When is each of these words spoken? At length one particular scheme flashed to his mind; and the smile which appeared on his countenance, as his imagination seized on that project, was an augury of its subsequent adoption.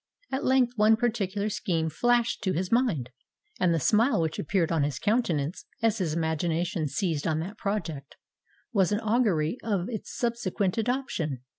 At 0.31 0.43
length 0.43 0.73
one 0.77 0.95
particular 0.95 1.47
scheme 1.51 1.87
flashed 1.91 2.43
to 2.43 2.53
his 2.53 2.71
mind; 2.71 3.11
and 3.59 3.71
the 3.71 3.79
smile 3.79 4.19
which 4.19 4.39
appeared 4.39 4.71
on 4.71 4.81
his 4.81 4.97
countenance, 4.97 5.65
as 5.83 5.99
his 5.99 6.15
imagination 6.15 6.87
seized 6.87 7.27
on 7.27 7.39
that 7.41 7.59
project, 7.59 8.15
was 8.73 8.91
an 8.91 8.99
augury 8.99 9.59
of 9.61 9.89
its 9.89 10.11
subsequent 10.17 10.79
adoption. 10.79 11.43